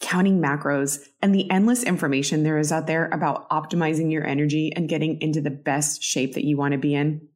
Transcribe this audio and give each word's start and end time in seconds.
counting 0.00 0.40
macros, 0.40 0.98
and 1.22 1.34
the 1.34 1.50
endless 1.50 1.82
information 1.82 2.42
there 2.42 2.58
is 2.58 2.72
out 2.72 2.86
there 2.86 3.08
about 3.08 3.48
optimizing 3.50 4.10
your 4.10 4.26
energy 4.26 4.72
and 4.74 4.88
getting 4.88 5.20
into 5.20 5.40
the 5.40 5.50
best 5.50 6.02
shape 6.02 6.34
that 6.34 6.44
you 6.44 6.56
want 6.56 6.72
to 6.72 6.78
be 6.78 6.94
in? 6.94 7.26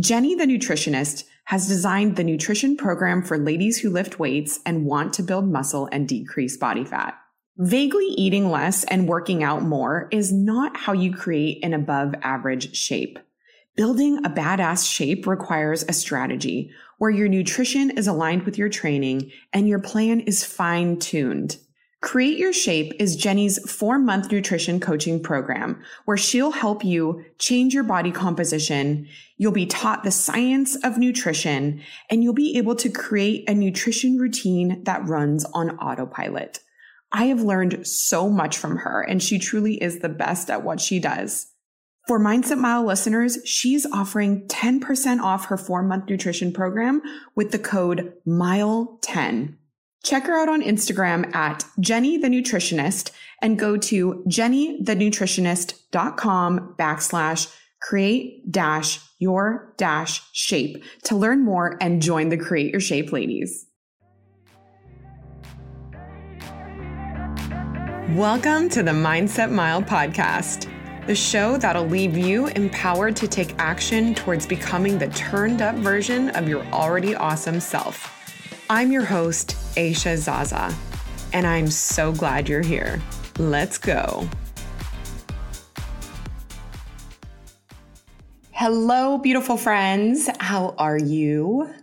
Jenny, 0.00 0.34
the 0.34 0.44
nutritionist, 0.44 1.24
has 1.44 1.68
designed 1.68 2.16
the 2.16 2.24
nutrition 2.24 2.76
program 2.76 3.22
for 3.22 3.38
ladies 3.38 3.78
who 3.78 3.90
lift 3.90 4.18
weights 4.18 4.58
and 4.64 4.86
want 4.86 5.12
to 5.12 5.22
build 5.22 5.46
muscle 5.46 5.88
and 5.92 6.08
decrease 6.08 6.56
body 6.56 6.84
fat. 6.84 7.14
Vaguely 7.58 8.06
eating 8.16 8.50
less 8.50 8.82
and 8.84 9.06
working 9.06 9.44
out 9.44 9.62
more 9.62 10.08
is 10.10 10.32
not 10.32 10.76
how 10.76 10.92
you 10.92 11.14
create 11.14 11.62
an 11.62 11.72
above 11.72 12.14
average 12.22 12.74
shape. 12.74 13.18
Building 13.76 14.24
a 14.24 14.30
badass 14.30 14.90
shape 14.90 15.26
requires 15.26 15.84
a 15.84 15.92
strategy 15.92 16.72
where 16.98 17.10
your 17.10 17.28
nutrition 17.28 17.90
is 17.90 18.06
aligned 18.06 18.44
with 18.44 18.56
your 18.56 18.68
training 18.68 19.30
and 19.52 19.68
your 19.68 19.78
plan 19.78 20.20
is 20.20 20.44
fine 20.44 20.98
tuned. 20.98 21.58
Create 22.04 22.36
Your 22.36 22.52
Shape 22.52 22.92
is 22.98 23.16
Jenny's 23.16 23.58
four 23.72 23.98
month 23.98 24.30
nutrition 24.30 24.78
coaching 24.78 25.22
program 25.22 25.82
where 26.04 26.18
she'll 26.18 26.50
help 26.50 26.84
you 26.84 27.24
change 27.38 27.72
your 27.72 27.82
body 27.82 28.12
composition. 28.12 29.08
You'll 29.38 29.52
be 29.52 29.64
taught 29.64 30.04
the 30.04 30.10
science 30.10 30.76
of 30.84 30.98
nutrition 30.98 31.80
and 32.10 32.22
you'll 32.22 32.34
be 32.34 32.58
able 32.58 32.74
to 32.76 32.90
create 32.90 33.48
a 33.48 33.54
nutrition 33.54 34.18
routine 34.18 34.84
that 34.84 35.06
runs 35.06 35.46
on 35.54 35.78
autopilot. 35.78 36.60
I 37.10 37.24
have 37.24 37.40
learned 37.40 37.86
so 37.86 38.28
much 38.28 38.58
from 38.58 38.76
her 38.76 39.00
and 39.00 39.22
she 39.22 39.38
truly 39.38 39.82
is 39.82 40.00
the 40.00 40.10
best 40.10 40.50
at 40.50 40.62
what 40.62 40.80
she 40.80 40.98
does. 40.98 41.52
For 42.06 42.20
Mindset 42.20 42.58
Mile 42.58 42.84
listeners, 42.84 43.38
she's 43.46 43.86
offering 43.86 44.46
10% 44.48 45.20
off 45.20 45.46
her 45.46 45.56
four 45.56 45.82
month 45.82 46.10
nutrition 46.10 46.52
program 46.52 47.00
with 47.34 47.50
the 47.50 47.58
code 47.58 48.12
MILE10. 48.28 49.56
Check 50.04 50.26
her 50.26 50.38
out 50.38 50.48
on 50.50 50.60
Instagram 50.60 51.34
at 51.34 51.64
Jenny 51.80 52.18
the 52.18 52.28
Nutritionist 52.28 53.10
and 53.40 53.58
go 53.58 53.78
to 53.78 54.22
jennythenutritionist.com 54.28 56.74
backslash 56.78 57.56
create 57.80 58.52
dash 58.52 59.00
your 59.18 59.72
dash 59.78 60.20
shape 60.32 60.84
to 61.04 61.16
learn 61.16 61.42
more 61.42 61.78
and 61.80 62.02
join 62.02 62.28
the 62.28 62.36
Create 62.36 62.70
Your 62.70 62.82
Shape 62.82 63.12
ladies. 63.12 63.64
Welcome 68.10 68.68
to 68.68 68.82
the 68.82 68.92
Mindset 68.92 69.50
Mile 69.50 69.82
podcast, 69.82 70.70
the 71.06 71.14
show 71.14 71.56
that'll 71.56 71.86
leave 71.86 72.14
you 72.14 72.48
empowered 72.48 73.16
to 73.16 73.26
take 73.26 73.54
action 73.58 74.14
towards 74.14 74.46
becoming 74.46 74.98
the 74.98 75.08
turned 75.08 75.62
up 75.62 75.76
version 75.76 76.28
of 76.30 76.46
your 76.46 76.62
already 76.66 77.14
awesome 77.14 77.58
self. 77.58 78.10
I'm 78.68 78.92
your 78.92 79.04
host, 79.04 79.56
Aisha 79.76 80.16
Zaza, 80.16 80.74
and 81.32 81.46
I'm 81.46 81.68
so 81.68 82.12
glad 82.12 82.48
you're 82.48 82.62
here. 82.62 83.00
Let's 83.38 83.78
go. 83.78 84.28
Hello, 88.52 89.18
beautiful 89.18 89.56
friends. 89.56 90.30
How 90.38 90.74
are 90.78 90.98
you? 90.98 91.74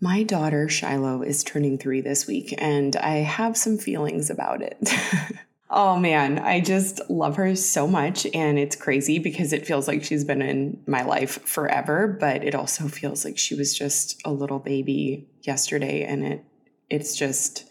My 0.00 0.22
daughter 0.22 0.68
Shiloh 0.68 1.22
is 1.22 1.42
turning 1.42 1.78
three 1.78 2.00
this 2.00 2.26
week, 2.26 2.54
and 2.58 2.96
I 2.96 3.16
have 3.16 3.56
some 3.56 3.76
feelings 3.76 4.30
about 4.30 4.62
it. 4.62 4.78
Oh 5.74 5.96
man, 5.96 6.38
I 6.38 6.60
just 6.60 7.00
love 7.08 7.36
her 7.36 7.56
so 7.56 7.86
much. 7.86 8.26
And 8.34 8.58
it's 8.58 8.76
crazy 8.76 9.18
because 9.18 9.54
it 9.54 9.66
feels 9.66 9.88
like 9.88 10.04
she's 10.04 10.22
been 10.22 10.42
in 10.42 10.78
my 10.86 11.02
life 11.02 11.42
forever, 11.46 12.18
but 12.20 12.44
it 12.44 12.54
also 12.54 12.88
feels 12.88 13.24
like 13.24 13.38
she 13.38 13.54
was 13.54 13.72
just 13.72 14.20
a 14.26 14.30
little 14.30 14.58
baby 14.58 15.26
yesterday. 15.40 16.04
And 16.04 16.26
it 16.26 16.44
it's 16.92 17.16
just 17.16 17.64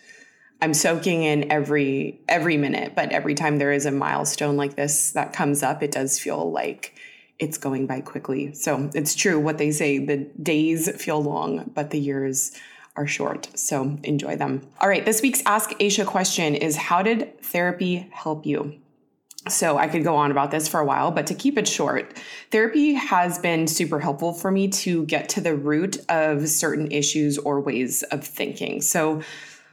I'm 0.61 0.73
soaking 0.73 1.23
in 1.23 1.51
every 1.51 2.19
every 2.27 2.57
minute, 2.57 2.93
but 2.95 3.11
every 3.11 3.33
time 3.33 3.57
there 3.57 3.71
is 3.71 3.85
a 3.85 3.91
milestone 3.91 4.57
like 4.57 4.75
this 4.75 5.11
that 5.13 5.33
comes 5.33 5.63
up, 5.63 5.81
it 5.81 5.91
does 5.91 6.19
feel 6.19 6.51
like 6.51 6.95
it's 7.39 7.57
going 7.57 7.87
by 7.87 8.01
quickly. 8.01 8.53
So 8.53 8.89
it's 8.93 9.15
true 9.15 9.39
what 9.39 9.57
they 9.57 9.71
say 9.71 9.97
the 9.97 10.17
days 10.41 10.89
feel 11.01 11.21
long, 11.21 11.71
but 11.73 11.89
the 11.89 11.99
years 11.99 12.51
are 12.95 13.07
short. 13.07 13.49
So 13.55 13.97
enjoy 14.03 14.35
them. 14.35 14.61
All 14.79 14.89
right, 14.89 15.03
this 15.03 15.21
week's 15.21 15.41
Ask 15.45 15.71
Aisha 15.71 16.05
question 16.05 16.53
is 16.55 16.75
How 16.75 17.01
did 17.01 17.41
therapy 17.41 18.09
help 18.11 18.45
you? 18.45 18.79
So 19.49 19.77
I 19.77 19.87
could 19.87 20.03
go 20.03 20.15
on 20.15 20.29
about 20.29 20.51
this 20.51 20.67
for 20.67 20.79
a 20.79 20.85
while, 20.85 21.09
but 21.09 21.25
to 21.27 21.33
keep 21.33 21.57
it 21.57 21.67
short, 21.67 22.15
therapy 22.51 22.93
has 22.93 23.39
been 23.39 23.67
super 23.67 23.99
helpful 23.99 24.33
for 24.33 24.51
me 24.51 24.67
to 24.67 25.05
get 25.07 25.29
to 25.29 25.41
the 25.41 25.55
root 25.55 25.97
of 26.09 26.47
certain 26.47 26.91
issues 26.91 27.39
or 27.39 27.59
ways 27.59 28.03
of 28.03 28.23
thinking. 28.23 28.81
So 28.81 29.23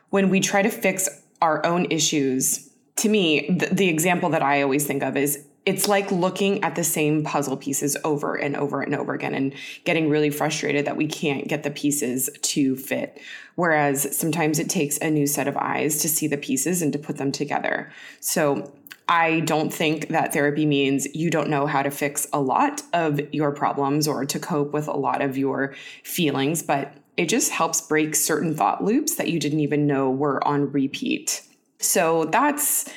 when 0.08 0.30
we 0.30 0.40
try 0.40 0.62
to 0.62 0.70
fix 0.70 1.08
our 1.42 1.64
own 1.66 1.86
issues, 1.90 2.70
to 2.96 3.10
me, 3.10 3.46
the, 3.50 3.66
the 3.66 3.88
example 3.88 4.30
that 4.30 4.42
I 4.42 4.62
always 4.62 4.86
think 4.86 5.02
of 5.02 5.18
is 5.18 5.44
it's 5.66 5.86
like 5.86 6.10
looking 6.10 6.64
at 6.64 6.74
the 6.74 6.82
same 6.82 7.22
puzzle 7.22 7.58
pieces 7.58 7.94
over 8.02 8.36
and 8.36 8.56
over 8.56 8.80
and 8.80 8.94
over 8.94 9.12
again 9.12 9.34
and 9.34 9.52
getting 9.84 10.08
really 10.08 10.30
frustrated 10.30 10.86
that 10.86 10.96
we 10.96 11.06
can't 11.06 11.46
get 11.46 11.62
the 11.62 11.70
pieces 11.70 12.30
to 12.40 12.74
fit. 12.74 13.20
Whereas 13.54 14.16
sometimes 14.16 14.58
it 14.58 14.70
takes 14.70 14.96
a 14.98 15.10
new 15.10 15.26
set 15.26 15.46
of 15.46 15.58
eyes 15.58 15.98
to 15.98 16.08
see 16.08 16.26
the 16.26 16.38
pieces 16.38 16.80
and 16.80 16.90
to 16.94 16.98
put 16.98 17.18
them 17.18 17.30
together. 17.30 17.92
So 18.18 18.72
I 19.08 19.40
don't 19.40 19.72
think 19.72 20.08
that 20.08 20.32
therapy 20.34 20.66
means 20.66 21.06
you 21.14 21.30
don't 21.30 21.48
know 21.48 21.66
how 21.66 21.82
to 21.82 21.90
fix 21.90 22.26
a 22.32 22.40
lot 22.40 22.82
of 22.92 23.20
your 23.32 23.52
problems 23.52 24.06
or 24.06 24.26
to 24.26 24.38
cope 24.38 24.72
with 24.72 24.86
a 24.86 24.96
lot 24.96 25.22
of 25.22 25.38
your 25.38 25.74
feelings, 26.04 26.62
but 26.62 26.92
it 27.16 27.28
just 27.28 27.50
helps 27.50 27.80
break 27.80 28.14
certain 28.14 28.54
thought 28.54 28.84
loops 28.84 29.16
that 29.16 29.28
you 29.28 29.40
didn't 29.40 29.60
even 29.60 29.86
know 29.86 30.10
were 30.10 30.46
on 30.46 30.70
repeat. 30.70 31.42
So 31.78 32.26
that's 32.26 32.88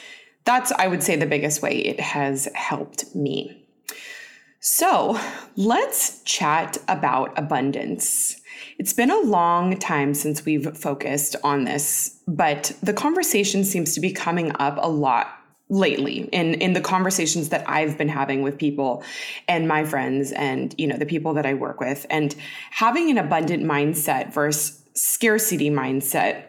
that's, 0.44 0.72
I 0.74 0.88
would 0.88 1.04
say, 1.04 1.16
the 1.16 1.28
biggest 1.28 1.62
way 1.62 1.78
it 1.78 2.00
has 2.00 2.50
helped 2.56 3.16
me. 3.16 3.64
So 4.60 5.20
let's 5.56 6.22
chat 6.24 6.78
about 6.88 7.38
abundance. 7.38 8.42
It's 8.78 8.94
been 8.94 9.12
a 9.12 9.20
long 9.20 9.78
time 9.78 10.14
since 10.14 10.46
we've 10.46 10.76
focused 10.78 11.36
on 11.44 11.64
this, 11.64 12.20
but 12.28 12.72
the 12.82 12.94
conversation 12.94 13.64
seems 13.64 13.94
to 13.94 14.00
be 14.00 14.12
coming 14.12 14.52
up 14.60 14.78
a 14.80 14.90
lot 14.90 15.41
lately 15.72 16.30
in 16.34 16.54
in 16.56 16.74
the 16.74 16.82
conversations 16.82 17.50
that 17.50 17.68
I've 17.68 17.98
been 17.98 18.10
having 18.10 18.44
with 18.44 18.58
people 18.58 19.04
and 19.48 19.68
my 19.68 19.86
friends 19.86 20.34
and 20.34 20.76
you 20.78 20.86
know 20.86 20.98
the 20.98 21.06
people 21.06 21.34
that 21.34 21.46
I 21.46 21.56
work 21.56 21.80
with. 21.80 22.06
And 22.10 22.36
having 22.70 23.10
an 23.10 23.18
abundant 23.18 23.64
mindset 23.64 24.34
versus 24.34 24.84
scarcity 24.94 25.72
mindset 25.72 26.44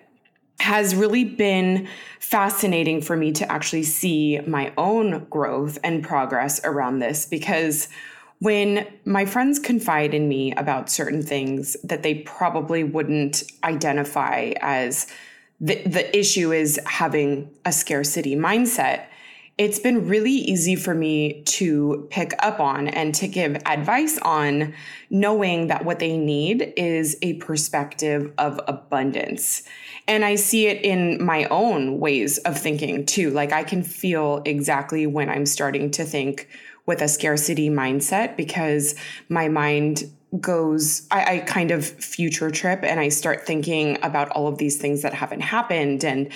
has 0.58 0.94
really 0.94 1.24
been 1.24 1.88
fascinating 2.18 3.00
for 3.00 3.16
me 3.16 3.32
to 3.32 3.50
actually 3.50 3.84
see 3.84 4.40
my 4.40 4.72
own 4.76 5.24
growth 5.30 5.78
and 5.82 6.04
progress 6.04 6.60
around 6.64 6.98
this 6.98 7.24
because 7.24 7.88
when 8.40 8.86
my 9.04 9.24
friends 9.24 9.60
confide 9.60 10.14
in 10.14 10.28
me 10.28 10.52
about 10.54 10.90
certain 10.90 11.22
things 11.22 11.76
that 11.84 12.02
they 12.02 12.14
probably 12.14 12.82
wouldn't 12.82 13.44
identify 13.62 14.52
as 14.60 15.06
the, 15.60 15.80
the 15.84 16.16
issue 16.16 16.52
is 16.52 16.78
having 16.86 17.48
a 17.64 17.72
scarcity 17.72 18.34
mindset, 18.34 19.06
it's 19.62 19.78
been 19.78 20.08
really 20.08 20.32
easy 20.32 20.74
for 20.74 20.92
me 20.92 21.40
to 21.44 22.08
pick 22.10 22.32
up 22.40 22.58
on 22.58 22.88
and 22.88 23.14
to 23.14 23.28
give 23.28 23.54
advice 23.64 24.18
on 24.22 24.74
knowing 25.08 25.68
that 25.68 25.84
what 25.84 26.00
they 26.00 26.16
need 26.16 26.72
is 26.76 27.16
a 27.22 27.34
perspective 27.34 28.32
of 28.38 28.60
abundance. 28.66 29.62
And 30.08 30.24
I 30.24 30.34
see 30.34 30.66
it 30.66 30.84
in 30.84 31.24
my 31.24 31.44
own 31.44 32.00
ways 32.00 32.38
of 32.38 32.58
thinking 32.58 33.06
too. 33.06 33.30
Like 33.30 33.52
I 33.52 33.62
can 33.62 33.84
feel 33.84 34.42
exactly 34.44 35.06
when 35.06 35.28
I'm 35.28 35.46
starting 35.46 35.92
to 35.92 36.04
think 36.04 36.48
with 36.86 37.00
a 37.00 37.06
scarcity 37.06 37.70
mindset 37.70 38.36
because 38.36 38.96
my 39.28 39.46
mind 39.46 40.10
goes 40.40 41.06
I, 41.12 41.36
I, 41.36 41.38
kind 41.40 41.70
of 41.70 41.84
future 41.84 42.50
trip 42.50 42.82
and 42.82 42.98
i 42.98 43.10
start 43.10 43.46
thinking 43.46 43.98
about 44.02 44.30
all 44.30 44.48
of 44.48 44.56
these 44.56 44.78
things 44.78 45.02
that 45.02 45.12
haven't 45.12 45.42
happened 45.42 46.04
and 46.04 46.32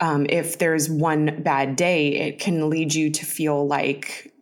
um, 0.00 0.26
if 0.28 0.58
there's 0.58 0.88
one 0.88 1.42
bad 1.42 1.76
day 1.76 2.14
it 2.14 2.38
can 2.38 2.70
lead 2.70 2.94
you 2.94 3.10
to 3.10 3.24
feel 3.24 3.66
like 3.66 4.32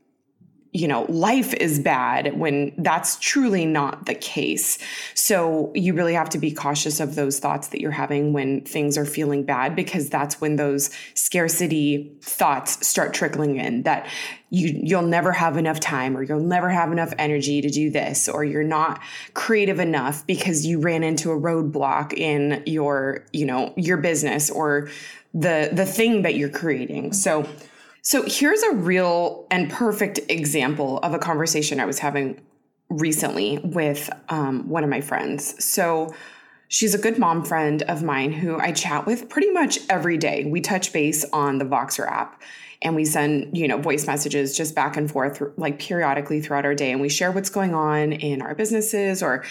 you 0.77 0.87
know, 0.87 1.07
life 1.09 1.55
is 1.55 1.79
bad 1.79 2.39
when 2.39 2.71
that's 2.77 3.19
truly 3.19 3.65
not 3.65 4.05
the 4.05 4.15
case. 4.15 4.79
So 5.15 5.73
you 5.75 5.95
really 5.95 6.13
have 6.13 6.29
to 6.31 6.39
be 6.39 6.53
cautious 6.53 7.01
of 7.01 7.15
those 7.15 7.39
thoughts 7.39 7.69
that 7.69 7.81
you're 7.81 7.91
having 7.91 8.35
when 8.35 8.61
things 8.61 8.99
are 8.99 9.07
feeling 9.07 9.43
bad 9.43 9.75
because 9.75 10.11
that's 10.11 10.39
when 10.39 10.57
those 10.57 10.91
scarcity 11.15 12.15
thoughts 12.21 12.87
start 12.87 13.15
trickling 13.15 13.57
in 13.57 13.85
that 13.85 14.07
you 14.51 14.79
you'll 14.83 15.01
never 15.03 15.33
have 15.33 15.57
enough 15.57 15.81
time 15.81 16.15
or 16.15 16.23
you'll 16.23 16.41
never 16.41 16.69
have 16.69 16.93
enough 16.93 17.13
energy 17.19 17.63
to 17.63 17.71
do 17.71 17.91
this 17.91 18.29
or 18.29 18.45
you're 18.45 18.63
not 18.63 19.01
creative 19.33 19.81
enough 19.81 20.27
because 20.27 20.67
you 20.67 20.79
ran 20.79 21.03
into 21.03 21.31
a 21.31 21.41
roadblock 21.41 22.13
in 22.13 22.63
your, 22.67 23.25
you 23.33 23.47
know, 23.47 23.73
your 23.77 23.97
business 23.97 24.51
or 24.51 24.89
the 25.37 25.69
the 25.73 25.87
thing 25.87 26.23
that 26.23 26.35
you're 26.35 26.49
creating. 26.49 27.13
So 27.13 27.49
so 28.03 28.23
here's 28.27 28.63
a 28.63 28.73
real 28.73 29.47
and 29.51 29.71
perfect 29.71 30.21
example 30.29 30.99
of 30.99 31.13
a 31.13 31.19
conversation 31.19 31.79
I 31.81 31.85
was 31.85 31.99
having 31.99 32.41
recently 32.89 33.59
with 33.59 34.09
um, 34.29 34.69
one 34.69 34.85
of 34.85 34.91
my 34.91 35.01
friends. 35.01 35.63
So 35.65 36.15
she's 36.69 36.95
a 36.95 36.99
good 36.99 37.19
mom 37.19 37.45
friend 37.45 37.83
of 37.83 38.03
mine 38.03 38.33
who 38.33 38.59
I 38.61 38.73
chat 38.73 39.07
with 39.07 39.29
pretty 39.29 39.51
much 39.51 39.81
every 39.91 40.17
day. 40.19 40.45
We 40.45 40.61
touch 40.61 40.93
base 40.93 41.25
on 41.33 41.59
the 41.59 41.65
Voxer 41.65 42.09
app 42.09 42.41
and 42.81 42.95
we 42.95 43.05
send, 43.05 43.57
you 43.59 43.67
know, 43.67 43.79
voice 43.79 44.07
messages 44.07 44.57
just 44.57 44.75
back 44.75 44.97
and 44.97 45.11
forth 45.11 45.43
like 45.57 45.81
periodically 45.81 46.41
throughout 46.41 46.65
our 46.65 46.75
day 46.75 46.93
and 46.93 47.01
we 47.01 47.09
share 47.09 47.33
what's 47.33 47.51
going 47.51 47.75
on 47.75 48.13
in 48.13 48.41
our 48.41 48.55
businesses 48.55 49.23
or 49.23 49.45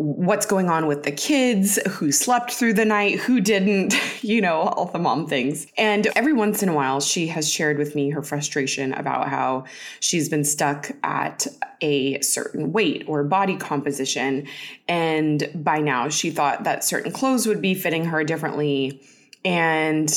what's 0.00 0.46
going 0.46 0.70
on 0.70 0.86
with 0.86 1.02
the 1.02 1.10
kids, 1.10 1.76
who 1.88 2.12
slept 2.12 2.52
through 2.52 2.72
the 2.72 2.84
night, 2.84 3.18
who 3.18 3.40
didn't, 3.40 3.96
you 4.22 4.40
know, 4.40 4.60
all 4.60 4.84
the 4.86 4.98
mom 4.98 5.26
things. 5.26 5.66
And 5.76 6.06
every 6.14 6.32
once 6.32 6.62
in 6.62 6.68
a 6.68 6.74
while, 6.74 7.00
she 7.00 7.26
has 7.26 7.50
shared 7.50 7.78
with 7.78 7.96
me 7.96 8.10
her 8.10 8.22
frustration 8.22 8.92
about 8.92 9.28
how 9.28 9.64
she's 9.98 10.28
been 10.28 10.44
stuck 10.44 10.92
at 11.02 11.48
a 11.80 12.20
certain 12.20 12.72
weight 12.72 13.04
or 13.08 13.24
body 13.24 13.56
composition. 13.56 14.46
And 14.86 15.50
by 15.52 15.78
now, 15.78 16.08
she 16.08 16.30
thought 16.30 16.62
that 16.62 16.84
certain 16.84 17.10
clothes 17.10 17.48
would 17.48 17.60
be 17.60 17.74
fitting 17.74 18.04
her 18.04 18.22
differently. 18.22 19.02
And 19.44 20.08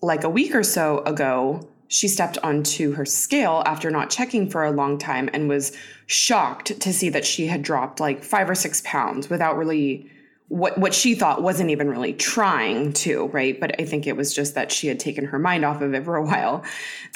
like 0.00 0.24
a 0.24 0.30
week 0.30 0.54
or 0.54 0.62
so 0.62 1.00
ago, 1.04 1.68
she 1.88 2.08
stepped 2.08 2.38
onto 2.38 2.92
her 2.92 3.04
scale 3.04 3.62
after 3.66 3.90
not 3.90 4.08
checking 4.08 4.48
for 4.48 4.64
a 4.64 4.70
long 4.70 4.98
time 4.98 5.28
and 5.34 5.46
was 5.46 5.76
shocked 6.06 6.80
to 6.80 6.92
see 6.92 7.08
that 7.10 7.24
she 7.24 7.46
had 7.46 7.62
dropped 7.62 8.00
like 8.00 8.22
five 8.22 8.48
or 8.48 8.54
six 8.54 8.80
pounds 8.84 9.28
without 9.28 9.56
really 9.56 10.10
what 10.48 10.78
what 10.78 10.94
she 10.94 11.16
thought 11.16 11.42
wasn't 11.42 11.70
even 11.70 11.90
really 11.90 12.12
trying 12.12 12.92
to, 12.92 13.26
right? 13.28 13.58
But 13.58 13.80
I 13.80 13.84
think 13.84 14.06
it 14.06 14.16
was 14.16 14.32
just 14.32 14.54
that 14.54 14.70
she 14.70 14.86
had 14.86 15.00
taken 15.00 15.24
her 15.24 15.40
mind 15.40 15.64
off 15.64 15.82
of 15.82 15.92
it 15.92 16.04
for 16.04 16.14
a 16.14 16.24
while 16.24 16.64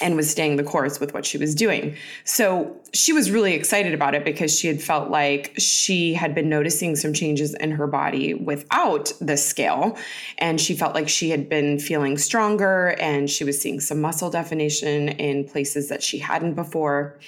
and 0.00 0.16
was 0.16 0.28
staying 0.28 0.56
the 0.56 0.64
course 0.64 0.98
with 0.98 1.14
what 1.14 1.24
she 1.24 1.38
was 1.38 1.54
doing. 1.54 1.94
So 2.24 2.76
she 2.92 3.12
was 3.12 3.30
really 3.30 3.54
excited 3.54 3.94
about 3.94 4.16
it 4.16 4.24
because 4.24 4.58
she 4.58 4.66
had 4.66 4.82
felt 4.82 5.10
like 5.10 5.52
she 5.58 6.12
had 6.12 6.34
been 6.34 6.48
noticing 6.48 6.96
some 6.96 7.12
changes 7.12 7.54
in 7.54 7.70
her 7.70 7.86
body 7.86 8.34
without 8.34 9.12
the 9.20 9.36
scale. 9.36 9.96
And 10.38 10.60
she 10.60 10.74
felt 10.74 10.96
like 10.96 11.08
she 11.08 11.30
had 11.30 11.48
been 11.48 11.78
feeling 11.78 12.18
stronger 12.18 12.96
and 12.98 13.30
she 13.30 13.44
was 13.44 13.60
seeing 13.60 13.78
some 13.78 14.00
muscle 14.00 14.30
definition 14.30 15.08
in 15.08 15.44
places 15.44 15.88
that 15.88 16.02
she 16.02 16.18
hadn't 16.18 16.54
before. 16.54 17.20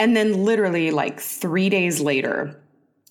And 0.00 0.16
then, 0.16 0.44
literally, 0.44 0.90
like 0.90 1.20
three 1.20 1.68
days 1.68 2.00
later, 2.00 2.58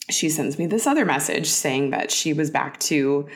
she 0.09 0.27
sends 0.27 0.57
me 0.57 0.65
this 0.65 0.87
other 0.87 1.05
message 1.05 1.47
saying 1.47 1.91
that 1.91 2.09
she 2.09 2.33
was 2.33 2.49
back 2.49 2.79
to 2.81 3.29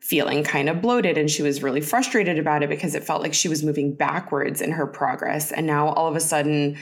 feeling 0.00 0.44
kind 0.44 0.68
of 0.68 0.80
bloated 0.80 1.18
and 1.18 1.30
she 1.30 1.42
was 1.42 1.62
really 1.62 1.80
frustrated 1.80 2.38
about 2.38 2.62
it 2.62 2.68
because 2.68 2.94
it 2.94 3.04
felt 3.04 3.22
like 3.22 3.34
she 3.34 3.48
was 3.48 3.64
moving 3.64 3.92
backwards 3.94 4.60
in 4.60 4.70
her 4.70 4.86
progress. 4.86 5.52
And 5.52 5.66
now 5.66 5.88
all 5.88 6.08
of 6.08 6.16
a 6.16 6.20
sudden 6.20 6.76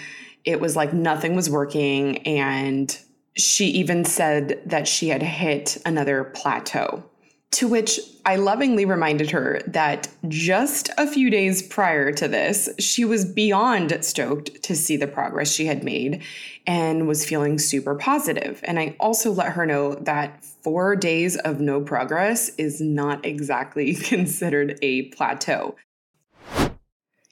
it 0.44 0.60
was 0.60 0.76
like 0.76 0.92
nothing 0.92 1.36
was 1.36 1.50
working. 1.50 2.18
And 2.26 2.98
she 3.36 3.66
even 3.66 4.04
said 4.04 4.60
that 4.66 4.88
she 4.88 5.08
had 5.08 5.22
hit 5.22 5.78
another 5.84 6.24
plateau 6.24 7.09
to 7.52 7.66
which 7.66 7.98
I 8.24 8.36
lovingly 8.36 8.84
reminded 8.84 9.30
her 9.32 9.60
that 9.66 10.08
just 10.28 10.90
a 10.96 11.06
few 11.06 11.30
days 11.30 11.62
prior 11.62 12.12
to 12.12 12.28
this, 12.28 12.68
she 12.78 13.04
was 13.04 13.24
beyond 13.24 14.04
stoked 14.04 14.62
to 14.62 14.76
see 14.76 14.96
the 14.96 15.08
progress 15.08 15.50
she 15.52 15.66
had 15.66 15.82
made 15.82 16.22
and 16.66 17.08
was 17.08 17.26
feeling 17.26 17.58
super 17.58 17.94
positive. 17.94 18.60
And 18.64 18.78
I 18.78 18.94
also 19.00 19.32
let 19.32 19.52
her 19.52 19.66
know 19.66 19.94
that 19.94 20.44
four 20.44 20.94
days 20.94 21.36
of 21.36 21.60
no 21.60 21.80
progress 21.80 22.50
is 22.50 22.80
not 22.80 23.24
exactly 23.26 23.94
considered 23.96 24.78
a 24.80 25.02
plateau. 25.08 25.74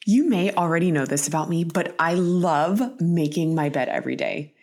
You 0.08 0.26
may 0.26 0.50
already 0.55 0.90
know 0.90 1.05
this 1.05 1.28
about 1.28 1.50
me, 1.50 1.64
but 1.64 1.94
I 1.99 2.14
love 2.14 2.99
making 2.99 3.55
my 3.55 3.69
bed 3.69 3.90
every 3.90 4.16
day. 4.16 4.55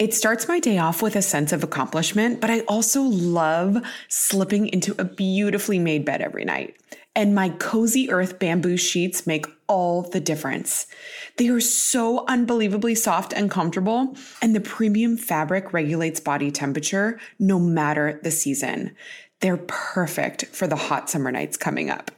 It 0.00 0.12
starts 0.12 0.48
my 0.48 0.58
day 0.58 0.78
off 0.78 1.02
with 1.02 1.14
a 1.14 1.22
sense 1.22 1.52
of 1.52 1.62
accomplishment, 1.62 2.40
but 2.40 2.50
I 2.50 2.62
also 2.62 3.02
love 3.02 3.76
slipping 4.08 4.66
into 4.66 5.00
a 5.00 5.04
beautifully 5.04 5.78
made 5.78 6.04
bed 6.04 6.20
every 6.20 6.44
night. 6.44 6.74
And 7.14 7.32
my 7.32 7.50
cozy 7.50 8.10
earth 8.10 8.40
bamboo 8.40 8.76
sheets 8.76 9.24
make 9.24 9.46
all 9.68 10.02
the 10.02 10.18
difference. 10.18 10.88
They 11.36 11.46
are 11.46 11.60
so 11.60 12.24
unbelievably 12.26 12.96
soft 12.96 13.32
and 13.32 13.48
comfortable, 13.48 14.16
and 14.42 14.52
the 14.52 14.60
premium 14.60 15.16
fabric 15.16 15.72
regulates 15.72 16.18
body 16.18 16.50
temperature 16.50 17.20
no 17.38 17.60
matter 17.60 18.18
the 18.24 18.32
season. 18.32 18.96
They're 19.42 19.58
perfect 19.68 20.46
for 20.46 20.66
the 20.66 20.74
hot 20.74 21.08
summer 21.08 21.30
nights 21.30 21.56
coming 21.56 21.88
up. 21.88 22.10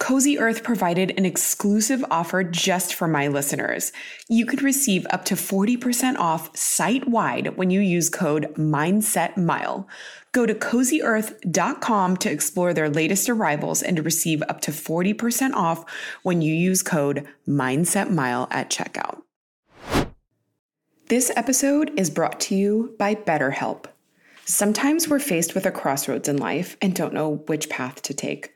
Cozy 0.00 0.38
Earth 0.38 0.64
provided 0.64 1.16
an 1.16 1.24
exclusive 1.24 2.04
offer 2.10 2.42
just 2.42 2.94
for 2.94 3.06
my 3.06 3.28
listeners. 3.28 3.92
You 4.28 4.44
could 4.44 4.60
receive 4.60 5.06
up 5.10 5.24
to 5.26 5.34
40% 5.34 6.16
off 6.16 6.54
site 6.56 7.08
wide 7.08 7.56
when 7.56 7.70
you 7.70 7.80
use 7.80 8.08
code 8.08 8.52
MindsetMile. 8.56 9.86
Go 10.32 10.46
to 10.46 10.54
cozyearth.com 10.54 12.16
to 12.16 12.30
explore 12.30 12.74
their 12.74 12.90
latest 12.90 13.28
arrivals 13.28 13.82
and 13.82 13.96
to 13.96 14.02
receive 14.02 14.42
up 14.48 14.60
to 14.62 14.72
40% 14.72 15.52
off 15.54 15.84
when 16.22 16.42
you 16.42 16.52
use 16.52 16.82
code 16.82 17.26
MindsetMile 17.48 18.48
at 18.50 18.70
checkout. 18.70 19.22
This 21.08 21.30
episode 21.36 21.92
is 21.96 22.10
brought 22.10 22.40
to 22.40 22.56
you 22.56 22.94
by 22.98 23.14
BetterHelp. 23.14 23.84
Sometimes 24.46 25.08
we're 25.08 25.20
faced 25.20 25.54
with 25.54 25.66
a 25.66 25.70
crossroads 25.70 26.28
in 26.28 26.36
life 26.38 26.76
and 26.82 26.94
don't 26.94 27.14
know 27.14 27.36
which 27.46 27.70
path 27.70 28.02
to 28.02 28.12
take. 28.12 28.53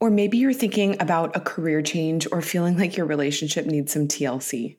Or 0.00 0.10
maybe 0.10 0.38
you're 0.38 0.52
thinking 0.52 0.96
about 1.00 1.36
a 1.36 1.40
career 1.40 1.82
change 1.82 2.26
or 2.30 2.40
feeling 2.40 2.78
like 2.78 2.96
your 2.96 3.06
relationship 3.06 3.66
needs 3.66 3.92
some 3.92 4.06
TLC. 4.06 4.76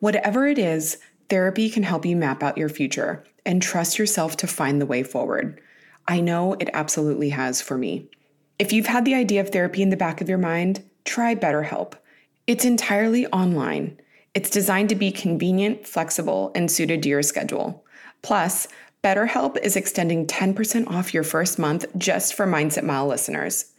Whatever 0.00 0.46
it 0.46 0.58
is, 0.58 0.98
therapy 1.28 1.68
can 1.68 1.82
help 1.82 2.06
you 2.06 2.16
map 2.16 2.42
out 2.42 2.56
your 2.58 2.68
future 2.68 3.24
and 3.44 3.60
trust 3.60 3.98
yourself 3.98 4.36
to 4.38 4.46
find 4.46 4.80
the 4.80 4.86
way 4.86 5.02
forward. 5.02 5.60
I 6.08 6.20
know 6.20 6.54
it 6.54 6.70
absolutely 6.72 7.30
has 7.30 7.60
for 7.60 7.76
me. 7.76 8.08
If 8.58 8.72
you've 8.72 8.86
had 8.86 9.04
the 9.04 9.14
idea 9.14 9.40
of 9.40 9.50
therapy 9.50 9.82
in 9.82 9.90
the 9.90 9.96
back 9.96 10.20
of 10.20 10.28
your 10.28 10.38
mind, 10.38 10.82
try 11.04 11.34
BetterHelp. 11.34 11.94
It's 12.46 12.64
entirely 12.64 13.26
online. 13.26 14.00
It's 14.34 14.50
designed 14.50 14.88
to 14.90 14.94
be 14.94 15.10
convenient, 15.10 15.86
flexible, 15.86 16.52
and 16.54 16.70
suited 16.70 17.02
to 17.02 17.08
your 17.08 17.22
schedule. 17.22 17.84
Plus, 18.22 18.68
BetterHelp 19.02 19.56
is 19.58 19.76
extending 19.76 20.26
10% 20.26 20.88
off 20.88 21.14
your 21.14 21.22
first 21.22 21.58
month 21.58 21.84
just 21.96 22.34
for 22.34 22.46
Mindset 22.46 22.82
Mile 22.82 23.06
listeners. 23.06 23.72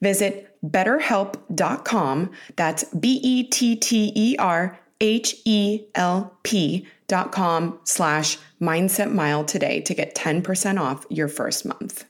Visit 0.00 0.56
betterhelp.com. 0.64 2.30
That's 2.56 2.84
B 2.84 3.20
E 3.22 3.44
T 3.44 3.76
T 3.76 4.12
E 4.14 4.36
R 4.38 4.78
H 5.00 5.36
E 5.44 5.84
L 5.94 6.36
P.com 6.42 7.78
slash 7.84 8.38
mindset 8.60 9.12
mile 9.12 9.44
today 9.44 9.80
to 9.80 9.94
get 9.94 10.14
10% 10.14 10.80
off 10.80 11.06
your 11.10 11.28
first 11.28 11.66
month. 11.66 12.04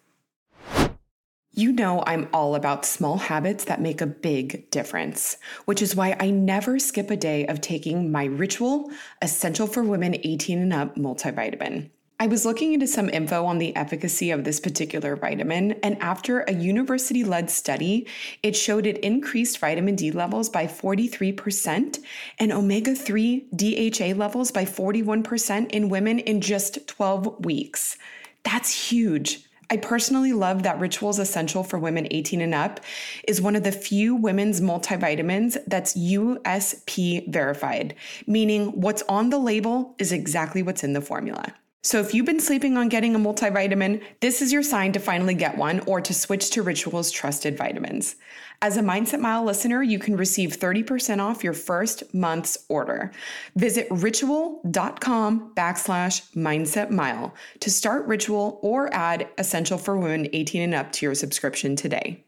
You 1.56 1.70
know, 1.70 2.02
I'm 2.04 2.28
all 2.32 2.56
about 2.56 2.84
small 2.84 3.16
habits 3.16 3.66
that 3.66 3.80
make 3.80 4.00
a 4.00 4.06
big 4.06 4.68
difference, 4.72 5.36
which 5.66 5.80
is 5.80 5.94
why 5.94 6.16
I 6.18 6.30
never 6.30 6.80
skip 6.80 7.12
a 7.12 7.16
day 7.16 7.46
of 7.46 7.60
taking 7.60 8.10
my 8.10 8.24
Ritual 8.24 8.90
Essential 9.22 9.68
for 9.68 9.84
Women 9.84 10.16
18 10.16 10.58
and 10.58 10.72
Up 10.72 10.96
multivitamin. 10.96 11.90
I 12.24 12.26
was 12.26 12.46
looking 12.46 12.72
into 12.72 12.86
some 12.86 13.10
info 13.10 13.44
on 13.44 13.58
the 13.58 13.76
efficacy 13.76 14.30
of 14.30 14.44
this 14.44 14.58
particular 14.58 15.14
vitamin, 15.14 15.72
and 15.82 16.00
after 16.00 16.40
a 16.40 16.54
university 16.54 17.22
led 17.22 17.50
study, 17.50 18.06
it 18.42 18.56
showed 18.56 18.86
it 18.86 18.96
increased 19.00 19.58
vitamin 19.58 19.94
D 19.94 20.10
levels 20.10 20.48
by 20.48 20.66
43% 20.66 21.98
and 22.38 22.50
omega 22.50 22.94
3 22.94 23.46
DHA 23.54 24.16
levels 24.16 24.50
by 24.50 24.64
41% 24.64 25.70
in 25.70 25.90
women 25.90 26.18
in 26.18 26.40
just 26.40 26.88
12 26.88 27.44
weeks. 27.44 27.98
That's 28.42 28.88
huge. 28.88 29.44
I 29.68 29.76
personally 29.76 30.32
love 30.32 30.62
that 30.62 30.80
Rituals 30.80 31.18
Essential 31.18 31.62
for 31.62 31.78
Women 31.78 32.08
18 32.10 32.40
and 32.40 32.54
Up 32.54 32.80
is 33.28 33.42
one 33.42 33.54
of 33.54 33.64
the 33.64 33.72
few 33.72 34.14
women's 34.14 34.62
multivitamins 34.62 35.58
that's 35.66 35.94
USP 35.94 37.30
verified, 37.30 37.94
meaning 38.26 38.80
what's 38.80 39.02
on 39.10 39.28
the 39.28 39.38
label 39.38 39.94
is 39.98 40.10
exactly 40.10 40.62
what's 40.62 40.84
in 40.84 40.94
the 40.94 41.02
formula. 41.02 41.52
So 41.84 42.00
if 42.00 42.14
you've 42.14 42.24
been 42.24 42.40
sleeping 42.40 42.78
on 42.78 42.88
getting 42.88 43.14
a 43.14 43.18
multivitamin, 43.18 44.02
this 44.20 44.40
is 44.40 44.50
your 44.50 44.62
sign 44.62 44.92
to 44.92 44.98
finally 44.98 45.34
get 45.34 45.58
one 45.58 45.80
or 45.80 46.00
to 46.00 46.14
switch 46.14 46.48
to 46.52 46.62
Ritual's 46.62 47.10
trusted 47.10 47.58
vitamins. 47.58 48.16
As 48.62 48.78
a 48.78 48.80
Mindset 48.80 49.20
Mile 49.20 49.44
listener, 49.44 49.82
you 49.82 49.98
can 49.98 50.16
receive 50.16 50.56
30% 50.56 51.20
off 51.20 51.44
your 51.44 51.52
first 51.52 52.14
month's 52.14 52.56
order. 52.70 53.12
Visit 53.54 53.86
ritual.com 53.90 55.52
backslash 55.54 56.32
mindset 56.32 56.88
mile 56.88 57.34
to 57.60 57.70
start 57.70 58.06
Ritual 58.06 58.60
or 58.62 58.92
add 58.94 59.28
Essential 59.36 59.76
for 59.76 59.98
Women 59.98 60.30
18 60.32 60.62
and 60.62 60.74
up 60.74 60.90
to 60.92 61.04
your 61.04 61.14
subscription 61.14 61.76
today 61.76 62.24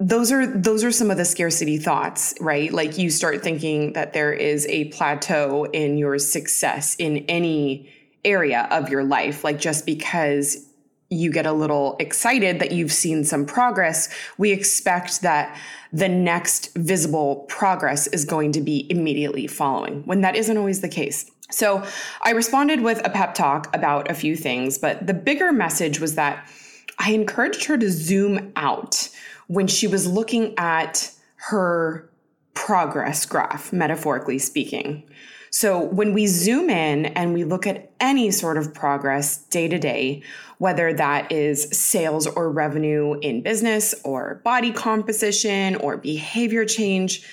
those 0.00 0.32
are 0.32 0.46
those 0.46 0.82
are 0.82 0.90
some 0.90 1.10
of 1.10 1.16
the 1.16 1.24
scarcity 1.24 1.78
thoughts 1.78 2.34
right 2.40 2.72
like 2.72 2.98
you 2.98 3.08
start 3.08 3.42
thinking 3.42 3.92
that 3.92 4.12
there 4.12 4.32
is 4.32 4.66
a 4.66 4.86
plateau 4.86 5.64
in 5.72 5.96
your 5.96 6.18
success 6.18 6.96
in 6.96 7.18
any 7.28 7.88
area 8.24 8.68
of 8.70 8.88
your 8.88 9.04
life 9.04 9.44
like 9.44 9.58
just 9.58 9.86
because 9.86 10.66
you 11.10 11.30
get 11.30 11.46
a 11.46 11.52
little 11.52 11.96
excited 11.98 12.58
that 12.58 12.72
you've 12.72 12.92
seen 12.92 13.24
some 13.24 13.46
progress, 13.46 14.08
we 14.38 14.50
expect 14.50 15.22
that 15.22 15.56
the 15.92 16.08
next 16.08 16.74
visible 16.74 17.44
progress 17.48 18.06
is 18.08 18.24
going 18.24 18.52
to 18.52 18.60
be 18.60 18.86
immediately 18.90 19.46
following, 19.46 20.02
when 20.04 20.22
that 20.22 20.34
isn't 20.34 20.56
always 20.56 20.80
the 20.80 20.88
case. 20.88 21.30
So 21.50 21.84
I 22.22 22.30
responded 22.30 22.80
with 22.80 23.04
a 23.06 23.10
pep 23.10 23.34
talk 23.34 23.74
about 23.76 24.10
a 24.10 24.14
few 24.14 24.34
things, 24.34 24.78
but 24.78 25.06
the 25.06 25.14
bigger 25.14 25.52
message 25.52 26.00
was 26.00 26.14
that 26.16 26.50
I 26.98 27.12
encouraged 27.12 27.66
her 27.66 27.76
to 27.76 27.90
zoom 27.90 28.52
out 28.56 29.08
when 29.46 29.66
she 29.66 29.86
was 29.86 30.06
looking 30.06 30.54
at 30.56 31.10
her 31.36 32.10
progress 32.54 33.26
graph, 33.26 33.72
metaphorically 33.72 34.38
speaking. 34.38 35.02
So 35.50 35.78
when 35.80 36.14
we 36.14 36.26
zoom 36.26 36.68
in 36.68 37.06
and 37.06 37.32
we 37.32 37.44
look 37.44 37.64
at 37.64 37.90
any 38.00 38.32
sort 38.32 38.58
of 38.58 38.74
progress 38.74 39.36
day 39.36 39.68
to 39.68 39.78
day, 39.78 40.22
whether 40.58 40.92
that 40.92 41.30
is 41.30 41.68
sales 41.70 42.26
or 42.26 42.50
revenue 42.50 43.18
in 43.20 43.42
business 43.42 43.94
or 44.04 44.40
body 44.44 44.72
composition 44.72 45.76
or 45.76 45.96
behavior 45.96 46.64
change, 46.64 47.24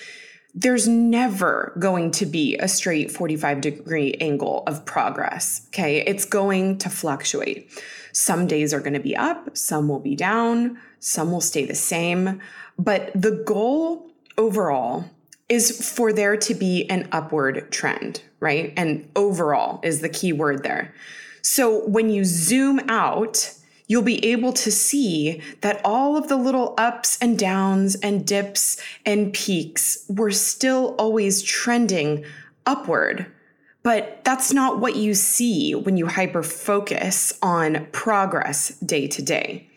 there's 0.53 0.87
never 0.87 1.73
going 1.79 2.11
to 2.11 2.25
be 2.27 2.57
a 2.57 2.67
straight 2.67 3.09
45 3.09 3.61
degree 3.61 4.13
angle 4.21 4.63
of 4.67 4.85
progress. 4.85 5.65
Okay. 5.69 6.01
It's 6.01 6.25
going 6.25 6.77
to 6.79 6.89
fluctuate. 6.89 7.71
Some 8.13 8.45
days 8.45 8.73
are 8.73 8.81
going 8.81 8.93
to 8.93 8.99
be 8.99 9.15
up, 9.15 9.55
some 9.57 9.87
will 9.87 9.99
be 9.99 10.15
down, 10.15 10.77
some 10.99 11.31
will 11.31 11.41
stay 11.41 11.65
the 11.65 11.73
same. 11.73 12.39
But 12.77 13.11
the 13.15 13.43
goal 13.45 14.10
overall 14.37 15.05
is 15.49 15.89
for 15.89 16.13
there 16.13 16.37
to 16.37 16.53
be 16.53 16.89
an 16.89 17.07
upward 17.11 17.71
trend, 17.71 18.23
right? 18.39 18.73
And 18.77 19.09
overall 19.15 19.79
is 19.83 20.01
the 20.01 20.09
key 20.09 20.31
word 20.31 20.63
there. 20.63 20.93
So 21.41 21.85
when 21.87 22.09
you 22.09 22.23
zoom 22.23 22.79
out, 22.87 23.53
you'll 23.87 24.01
be 24.01 24.23
able 24.25 24.53
to 24.53 24.71
see 24.71 25.41
that 25.59 25.81
all 25.83 26.15
of 26.15 26.29
the 26.29 26.37
little 26.37 26.73
ups 26.77 27.17
and 27.21 27.37
downs 27.37 27.95
and 27.95 28.25
dips 28.25 28.81
and 29.05 29.33
peaks 29.33 30.05
were 30.07 30.31
still 30.31 30.95
always 30.97 31.41
trending 31.41 32.23
upward. 32.65 33.25
But 33.83 34.23
that's 34.23 34.53
not 34.53 34.79
what 34.79 34.95
you 34.95 35.13
see 35.13 35.75
when 35.75 35.97
you 35.97 36.07
hyper 36.07 36.43
focus 36.43 37.33
on 37.41 37.87
progress 37.91 38.69
day 38.79 39.07
to 39.07 39.21
day. 39.21 39.67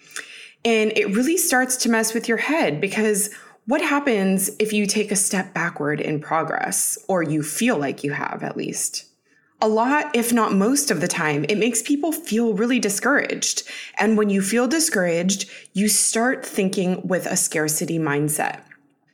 And 0.65 0.93
it 0.97 1.15
really 1.15 1.37
starts 1.37 1.77
to 1.79 1.91
mess 1.91 2.15
with 2.15 2.29
your 2.29 2.39
head 2.39 2.81
because 2.81 3.31
what 3.67 3.81
happens 3.81 4.51
if 4.59 4.73
you 4.73 4.87
take 4.87 5.11
a 5.11 5.17
step 5.17 5.55
backward 5.55 6.01
in 6.01 6.21
progress, 6.21 6.99
or 7.09 7.23
you 7.23 7.43
feel 7.43 7.79
like 7.79 8.05
you 8.05 8.13
have 8.13 8.43
at 8.43 8.57
least? 8.57 9.07
A 9.63 9.69
lot, 9.69 10.15
if 10.15 10.33
not 10.33 10.53
most 10.53 10.91
of 10.91 11.01
the 11.01 11.09
time, 11.09 11.47
it 11.49 11.57
makes 11.57 11.81
people 11.81 12.13
feel 12.13 12.53
really 12.53 12.79
discouraged. 12.79 13.63
And 13.99 14.19
when 14.19 14.29
you 14.29 14.43
feel 14.43 14.69
discouraged, 14.69 15.49
you 15.73 15.89
start 15.89 16.45
thinking 16.45 17.07
with 17.07 17.25
a 17.25 17.37
scarcity 17.37 17.99
mindset. 17.99 18.61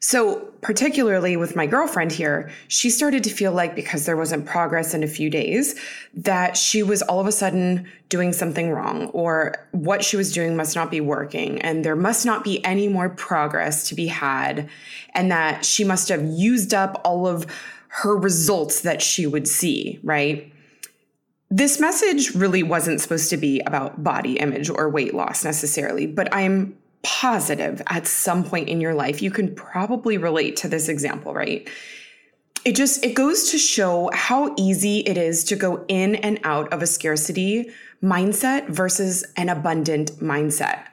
So, 0.02 0.48
particularly 0.62 1.36
with 1.36 1.56
my 1.56 1.66
girlfriend 1.66 2.10
here, 2.10 2.50
she 2.68 2.88
started 2.88 3.22
to 3.24 3.30
feel 3.30 3.52
like 3.52 3.74
because 3.74 4.06
there 4.06 4.16
wasn't 4.16 4.46
progress 4.46 4.94
in 4.94 5.02
a 5.02 5.06
few 5.08 5.28
days, 5.28 5.78
that 6.14 6.56
she 6.56 6.82
was 6.82 7.02
all 7.02 7.20
of 7.20 7.26
a 7.26 7.32
sudden 7.32 7.86
doing 8.08 8.32
something 8.32 8.70
wrong, 8.70 9.08
or 9.08 9.68
what 9.72 10.02
she 10.02 10.16
was 10.16 10.32
doing 10.32 10.56
must 10.56 10.74
not 10.74 10.90
be 10.90 11.02
working, 11.02 11.60
and 11.60 11.84
there 11.84 11.96
must 11.96 12.24
not 12.24 12.44
be 12.44 12.64
any 12.64 12.88
more 12.88 13.10
progress 13.10 13.88
to 13.88 13.94
be 13.94 14.06
had, 14.06 14.70
and 15.14 15.30
that 15.30 15.66
she 15.66 15.84
must 15.84 16.08
have 16.08 16.24
used 16.24 16.72
up 16.72 16.98
all 17.04 17.26
of 17.26 17.46
her 17.88 18.16
results 18.16 18.80
that 18.80 19.02
she 19.02 19.26
would 19.26 19.46
see, 19.46 20.00
right? 20.02 20.50
This 21.50 21.78
message 21.78 22.34
really 22.34 22.62
wasn't 22.62 23.02
supposed 23.02 23.28
to 23.30 23.36
be 23.36 23.60
about 23.66 24.02
body 24.02 24.38
image 24.38 24.70
or 24.70 24.88
weight 24.88 25.12
loss 25.12 25.44
necessarily, 25.44 26.06
but 26.06 26.32
I'm 26.34 26.79
positive 27.02 27.80
at 27.88 28.06
some 28.06 28.44
point 28.44 28.68
in 28.68 28.80
your 28.80 28.94
life 28.94 29.22
you 29.22 29.30
can 29.30 29.54
probably 29.54 30.18
relate 30.18 30.56
to 30.56 30.68
this 30.68 30.88
example 30.88 31.32
right? 31.34 31.68
It 32.64 32.76
just 32.76 33.02
it 33.04 33.14
goes 33.14 33.50
to 33.52 33.58
show 33.58 34.10
how 34.12 34.54
easy 34.58 34.98
it 35.00 35.16
is 35.16 35.44
to 35.44 35.56
go 35.56 35.84
in 35.88 36.16
and 36.16 36.38
out 36.44 36.70
of 36.72 36.82
a 36.82 36.86
scarcity 36.86 37.70
mindset 38.02 38.68
versus 38.68 39.24
an 39.36 39.48
abundant 39.48 40.12
mindset. 40.20 40.84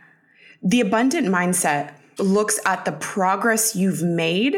The 0.63 0.79
abundant 0.79 1.27
mindset 1.27 1.93
looks 2.17 2.59
at 2.65 2.85
the 2.85 2.93
progress 2.93 3.75
you've 3.75 4.01
made 4.01 4.55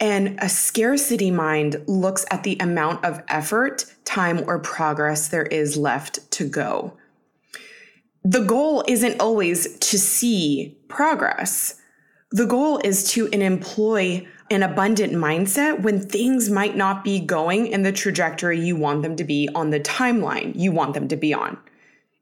and 0.00 0.38
a 0.40 0.48
scarcity 0.48 1.30
mind 1.30 1.82
looks 1.86 2.24
at 2.30 2.42
the 2.42 2.56
amount 2.58 3.04
of 3.04 3.22
effort 3.28 3.84
time 4.04 4.42
or 4.48 4.58
progress 4.58 5.28
there 5.28 5.44
is 5.44 5.76
left 5.76 6.30
to 6.32 6.48
go 6.48 6.96
the 8.24 8.44
goal 8.44 8.84
isn't 8.86 9.20
always 9.20 9.78
to 9.78 9.98
see 9.98 10.76
progress. 10.88 11.76
The 12.32 12.46
goal 12.46 12.78
is 12.84 13.10
to 13.12 13.26
employ 13.26 14.26
an 14.50 14.62
abundant 14.62 15.12
mindset 15.12 15.80
when 15.80 16.00
things 16.00 16.50
might 16.50 16.76
not 16.76 17.04
be 17.04 17.20
going 17.20 17.68
in 17.68 17.82
the 17.82 17.92
trajectory 17.92 18.60
you 18.60 18.76
want 18.76 19.02
them 19.02 19.16
to 19.16 19.24
be 19.24 19.48
on 19.54 19.70
the 19.70 19.80
timeline 19.80 20.52
you 20.54 20.72
want 20.72 20.94
them 20.94 21.08
to 21.08 21.16
be 21.16 21.32
on. 21.32 21.56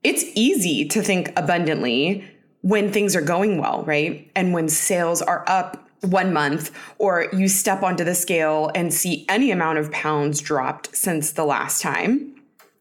It's 0.05 0.25
easy 0.35 0.87
to 0.89 1.03
think 1.03 1.33
abundantly 1.37 2.25
when 2.63 2.93
things 2.93 3.17
are 3.17 3.23
going 3.23 3.59
well, 3.59 3.83
right? 3.85 4.31
And 4.37 4.53
when 4.53 4.69
sales 4.69 5.23
are 5.23 5.45
up 5.49 5.89
one 6.03 6.33
month, 6.33 6.71
or 6.99 7.27
you 7.33 7.49
step 7.49 7.83
onto 7.83 8.05
the 8.05 8.15
scale 8.15 8.71
and 8.75 8.95
see 8.95 9.27
any 9.29 9.51
amount 9.51 9.79
of 9.79 9.91
pounds 9.91 10.41
dropped 10.41 10.95
since 10.97 11.33
the 11.33 11.45
last 11.45 11.83
time. 11.83 12.35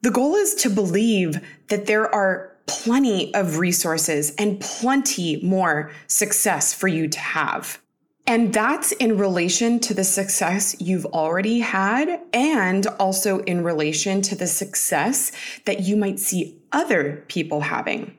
The 0.03 0.11
goal 0.11 0.35
is 0.35 0.53
to 0.55 0.69
believe 0.69 1.41
that 1.69 1.87
there 1.87 2.13
are 2.13 2.55
plenty 2.67 3.33
of 3.33 3.57
resources 3.57 4.35
and 4.37 4.59
plenty 4.59 5.41
more 5.41 5.91
success 6.07 6.73
for 6.73 6.87
you 6.87 7.07
to 7.07 7.19
have. 7.19 7.81
And 8.27 8.53
that's 8.53 8.91
in 8.91 9.17
relation 9.17 9.79
to 9.79 9.93
the 9.93 10.03
success 10.03 10.75
you've 10.79 11.05
already 11.05 11.59
had, 11.59 12.19
and 12.33 12.85
also 12.99 13.39
in 13.39 13.63
relation 13.63 14.21
to 14.23 14.35
the 14.35 14.47
success 14.47 15.31
that 15.63 15.79
you 15.79 15.95
might 15.95 16.19
see 16.19 16.59
other 16.73 17.23
people 17.29 17.61
having. 17.61 18.17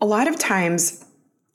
A 0.00 0.06
lot 0.06 0.26
of 0.26 0.38
times, 0.38 1.04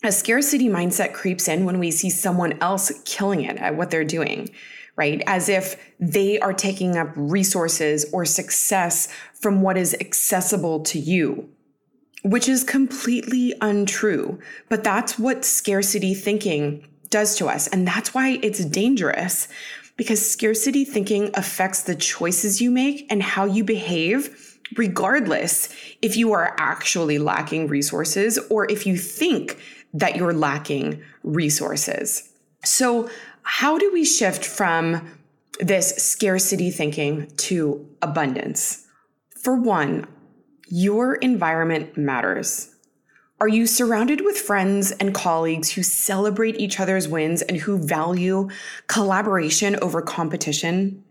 a 0.03 0.11
scarcity 0.11 0.69
mindset 0.69 1.13
creeps 1.13 1.47
in 1.47 1.65
when 1.65 1.79
we 1.79 1.89
see 1.89 2.11
someone 2.11 2.53
else 2.61 2.91
killing 3.03 3.41
it 3.41 3.57
at 3.57 3.75
what 3.75 3.89
they're 3.89 4.05
doing, 4.05 4.51
right? 4.95 5.23
As 5.25 5.49
if 5.49 5.75
they 5.99 6.39
are 6.39 6.53
taking 6.53 6.97
up 6.97 7.09
resources 7.15 8.05
or 8.13 8.25
success 8.25 9.07
from 9.33 9.63
what 9.63 9.75
is 9.75 9.95
accessible 9.99 10.81
to 10.81 10.99
you 10.99 11.49
which 12.29 12.49
is 12.49 12.63
completely 12.63 13.53
untrue. 13.61 14.39
But 14.69 14.83
that's 14.83 15.17
what 15.17 15.45
scarcity 15.45 16.13
thinking 16.13 16.85
does 17.09 17.37
to 17.37 17.47
us. 17.47 17.67
And 17.67 17.87
that's 17.87 18.13
why 18.13 18.39
it's 18.41 18.63
dangerous 18.65 19.47
because 19.95 20.29
scarcity 20.29 20.85
thinking 20.85 21.31
affects 21.33 21.83
the 21.83 21.95
choices 21.95 22.61
you 22.61 22.69
make 22.69 23.07
and 23.09 23.23
how 23.23 23.45
you 23.45 23.63
behave, 23.63 24.59
regardless 24.75 25.73
if 26.01 26.17
you 26.17 26.33
are 26.33 26.55
actually 26.59 27.17
lacking 27.17 27.67
resources 27.67 28.37
or 28.49 28.69
if 28.69 28.85
you 28.85 28.97
think 28.97 29.57
that 29.93 30.15
you're 30.15 30.33
lacking 30.33 31.01
resources. 31.23 32.29
So, 32.63 33.09
how 33.43 33.77
do 33.77 33.89
we 33.93 34.03
shift 34.03 34.45
from 34.45 35.17
this 35.61 35.95
scarcity 35.95 36.69
thinking 36.69 37.31
to 37.37 37.87
abundance? 38.01 38.85
For 39.41 39.55
one, 39.55 40.05
your 40.69 41.15
environment 41.15 41.97
matters. 41.97 42.73
Are 43.39 43.47
you 43.47 43.67
surrounded 43.67 44.21
with 44.21 44.37
friends 44.37 44.91
and 44.91 45.13
colleagues 45.13 45.71
who 45.71 45.83
celebrate 45.83 46.59
each 46.59 46.79
other's 46.79 47.07
wins 47.07 47.41
and 47.43 47.57
who 47.57 47.77
value 47.77 48.49
collaboration 48.87 49.77
over 49.81 50.01
competition? 50.01 51.03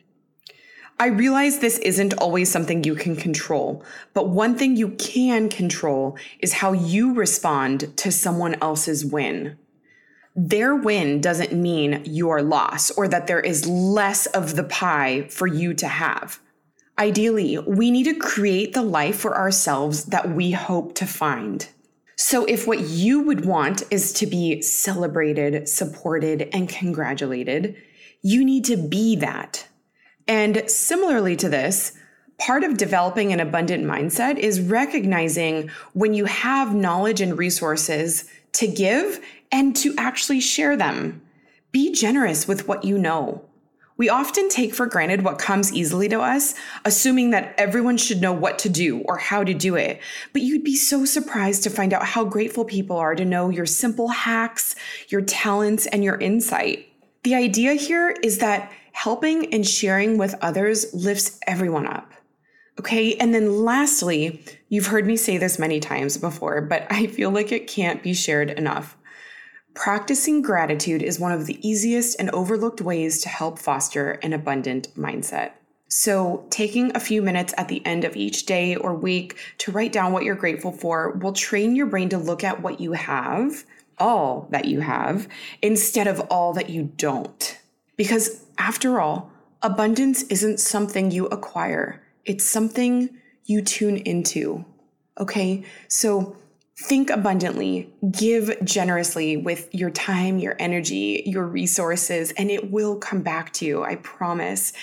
I 0.98 1.06
realize 1.06 1.58
this 1.58 1.78
isn't 1.78 2.14
always 2.14 2.50
something 2.50 2.82
you 2.82 2.94
can 2.94 3.16
control, 3.16 3.84
but 4.12 4.30
one 4.30 4.56
thing 4.56 4.76
you 4.76 4.90
can 4.90 5.48
control 5.48 6.18
is 6.40 6.54
how 6.54 6.72
you 6.72 7.14
respond 7.14 7.96
to 7.98 8.10
someone 8.10 8.56
else's 8.62 9.04
win. 9.04 9.58
Their 10.34 10.74
win 10.74 11.20
doesn't 11.20 11.52
mean 11.52 12.02
your 12.04 12.42
loss 12.42 12.90
or 12.90 13.08
that 13.08 13.26
there 13.26 13.40
is 13.40 13.66
less 13.66 14.26
of 14.26 14.56
the 14.56 14.64
pie 14.64 15.28
for 15.28 15.46
you 15.46 15.74
to 15.74 15.86
have. 15.86 16.40
Ideally, 16.98 17.58
we 17.58 17.90
need 17.90 18.04
to 18.04 18.14
create 18.14 18.72
the 18.72 18.82
life 18.82 19.16
for 19.16 19.36
ourselves 19.36 20.06
that 20.06 20.30
we 20.30 20.52
hope 20.52 20.94
to 20.94 21.06
find. 21.06 21.68
So, 22.16 22.46
if 22.46 22.66
what 22.66 22.80
you 22.80 23.20
would 23.20 23.44
want 23.44 23.82
is 23.90 24.12
to 24.14 24.26
be 24.26 24.62
celebrated, 24.62 25.68
supported, 25.68 26.48
and 26.54 26.68
congratulated, 26.68 27.76
you 28.22 28.42
need 28.44 28.64
to 28.64 28.76
be 28.76 29.16
that. 29.16 29.66
And 30.26 30.68
similarly 30.70 31.36
to 31.36 31.48
this, 31.50 31.92
part 32.38 32.64
of 32.64 32.78
developing 32.78 33.32
an 33.32 33.40
abundant 33.40 33.84
mindset 33.84 34.38
is 34.38 34.60
recognizing 34.60 35.70
when 35.92 36.14
you 36.14 36.24
have 36.24 36.74
knowledge 36.74 37.20
and 37.20 37.38
resources 37.38 38.24
to 38.52 38.66
give 38.66 39.20
and 39.52 39.76
to 39.76 39.94
actually 39.98 40.40
share 40.40 40.76
them. 40.76 41.20
Be 41.72 41.92
generous 41.92 42.48
with 42.48 42.66
what 42.66 42.84
you 42.84 42.98
know. 42.98 43.45
We 43.98 44.10
often 44.10 44.48
take 44.50 44.74
for 44.74 44.86
granted 44.86 45.22
what 45.22 45.38
comes 45.38 45.72
easily 45.72 46.08
to 46.10 46.20
us, 46.20 46.54
assuming 46.84 47.30
that 47.30 47.54
everyone 47.56 47.96
should 47.96 48.20
know 48.20 48.32
what 48.32 48.58
to 48.60 48.68
do 48.68 49.00
or 49.00 49.16
how 49.16 49.42
to 49.42 49.54
do 49.54 49.74
it. 49.74 50.00
But 50.32 50.42
you'd 50.42 50.64
be 50.64 50.76
so 50.76 51.04
surprised 51.06 51.62
to 51.62 51.70
find 51.70 51.94
out 51.94 52.04
how 52.04 52.24
grateful 52.24 52.64
people 52.64 52.98
are 52.98 53.14
to 53.14 53.24
know 53.24 53.48
your 53.48 53.64
simple 53.64 54.08
hacks, 54.08 54.76
your 55.08 55.22
talents, 55.22 55.86
and 55.86 56.04
your 56.04 56.18
insight. 56.18 56.88
The 57.22 57.34
idea 57.34 57.74
here 57.74 58.14
is 58.22 58.38
that 58.38 58.70
helping 58.92 59.52
and 59.52 59.66
sharing 59.66 60.18
with 60.18 60.34
others 60.42 60.92
lifts 60.92 61.38
everyone 61.46 61.86
up. 61.86 62.12
Okay. 62.78 63.14
And 63.14 63.34
then 63.34 63.64
lastly, 63.64 64.44
you've 64.68 64.88
heard 64.88 65.06
me 65.06 65.16
say 65.16 65.38
this 65.38 65.58
many 65.58 65.80
times 65.80 66.18
before, 66.18 66.60
but 66.60 66.86
I 66.90 67.06
feel 67.06 67.30
like 67.30 67.50
it 67.50 67.66
can't 67.66 68.02
be 68.02 68.12
shared 68.12 68.50
enough. 68.50 68.96
Practicing 69.76 70.40
gratitude 70.40 71.02
is 71.02 71.20
one 71.20 71.32
of 71.32 71.44
the 71.44 71.60
easiest 71.66 72.18
and 72.18 72.30
overlooked 72.30 72.80
ways 72.80 73.20
to 73.20 73.28
help 73.28 73.58
foster 73.58 74.12
an 74.22 74.32
abundant 74.32 74.88
mindset. 74.96 75.50
So, 75.88 76.46
taking 76.48 76.96
a 76.96 77.00
few 77.00 77.20
minutes 77.20 77.52
at 77.58 77.68
the 77.68 77.84
end 77.84 78.04
of 78.04 78.16
each 78.16 78.46
day 78.46 78.74
or 78.74 78.94
week 78.94 79.36
to 79.58 79.70
write 79.70 79.92
down 79.92 80.12
what 80.12 80.24
you're 80.24 80.34
grateful 80.34 80.72
for 80.72 81.12
will 81.12 81.34
train 81.34 81.76
your 81.76 81.84
brain 81.84 82.08
to 82.08 82.16
look 82.16 82.42
at 82.42 82.62
what 82.62 82.80
you 82.80 82.92
have, 82.92 83.64
all 83.98 84.48
that 84.50 84.64
you 84.64 84.80
have, 84.80 85.28
instead 85.60 86.06
of 86.06 86.20
all 86.30 86.54
that 86.54 86.70
you 86.70 86.90
don't. 86.96 87.58
Because, 87.96 88.46
after 88.56 88.98
all, 88.98 89.30
abundance 89.60 90.22
isn't 90.24 90.58
something 90.58 91.10
you 91.10 91.26
acquire, 91.26 92.02
it's 92.24 92.44
something 92.44 93.10
you 93.44 93.60
tune 93.60 93.98
into. 93.98 94.64
Okay? 95.20 95.64
So, 95.86 96.38
Think 96.78 97.08
abundantly, 97.08 97.90
give 98.10 98.54
generously 98.62 99.38
with 99.38 99.74
your 99.74 99.88
time, 99.88 100.38
your 100.38 100.56
energy, 100.58 101.22
your 101.24 101.46
resources, 101.46 102.32
and 102.32 102.50
it 102.50 102.70
will 102.70 102.96
come 102.96 103.22
back 103.22 103.54
to 103.54 103.64
you, 103.64 103.82
I 103.82 103.96
promise. 103.96 104.74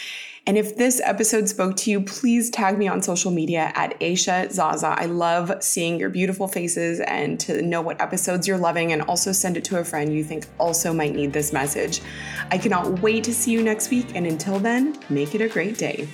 And 0.48 0.58
if 0.58 0.76
this 0.76 1.00
episode 1.04 1.48
spoke 1.48 1.78
to 1.78 1.92
you, 1.92 2.02
please 2.02 2.50
tag 2.50 2.80
me 2.80 2.88
on 2.88 3.04
social 3.04 3.30
media 3.30 3.72
at 3.76 3.98
Aisha 4.00 4.52
Zaza. 4.52 4.96
I 4.98 5.06
love 5.06 5.64
seeing 5.64 6.00
your 6.00 6.10
beautiful 6.10 6.48
faces 6.48 7.00
and 7.02 7.40
to 7.42 7.62
know 7.62 7.82
what 7.82 8.02
episodes 8.02 8.48
you're 8.48 8.58
loving, 8.58 8.91
and 8.91 9.04
also 9.04 9.32
send 9.32 9.56
it 9.56 9.63
to 9.65 9.78
a 9.78 9.86
friend 9.86 10.12
you 10.12 10.24
think 10.24 10.48
also 10.60 10.94
might 10.94 11.13
need 11.13 11.32
this 11.32 11.54
message. 11.54 12.02
I 12.50 12.58
cannot 12.58 13.04
wait 13.04 13.24
to 13.26 13.34
see 13.36 13.52
you 13.52 13.62
next 13.62 13.91
week, 13.91 14.15
and 14.15 14.26
until 14.26 14.58
then, 14.58 14.98
make 15.12 15.36
it 15.36 15.41
a 15.41 15.48
great 15.48 15.78
day. 15.78 16.10